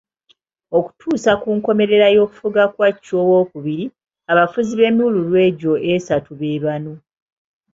[0.77, 3.91] Okutuusa ku nkomerera y'okufuga kwa Chwa II,
[4.31, 6.93] abafuzi ab'emiwululu egyo esatu be bano.